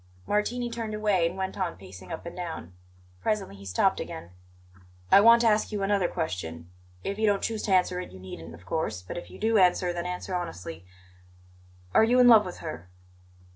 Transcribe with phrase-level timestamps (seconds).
[0.25, 2.73] Martini turned away and went on pacing up and down.
[3.21, 4.31] Presently he stopped again.
[5.11, 6.71] "I want to ask you another question.
[7.03, 9.59] If you don't choose to answer it, you needn't, of course; but if you do
[9.59, 10.87] answer, then answer honestly.
[11.93, 12.89] Are you in love with her?"